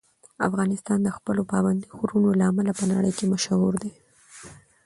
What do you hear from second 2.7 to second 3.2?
په نړۍ